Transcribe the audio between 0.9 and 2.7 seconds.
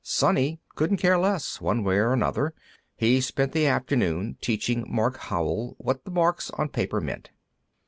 care less, one way or another;